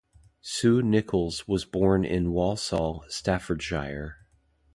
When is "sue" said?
0.41-0.81